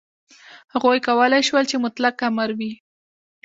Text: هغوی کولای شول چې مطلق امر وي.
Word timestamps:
هغوی 0.73 0.99
کولای 1.07 1.41
شول 1.49 1.63
چې 1.71 1.75
مطلق 1.85 2.15
امر 2.27 2.49
وي. 2.57 2.71